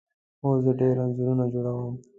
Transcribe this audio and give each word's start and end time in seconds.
هو، 0.41 0.49
زه 0.63 0.71
ډیر 0.79 0.95
انځورونه 1.03 1.45
جوړوم 1.53 1.95